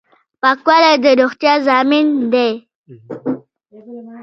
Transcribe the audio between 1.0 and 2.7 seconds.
د روغتیا ضامن دی.